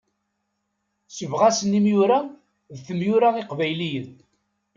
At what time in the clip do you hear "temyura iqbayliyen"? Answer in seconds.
2.85-4.11